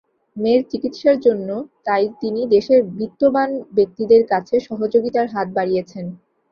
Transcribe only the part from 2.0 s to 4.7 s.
তিনি দেশের বিত্তবান ব্যক্তিদের কাছে